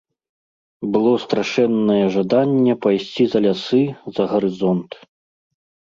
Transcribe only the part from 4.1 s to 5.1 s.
за гарызонт.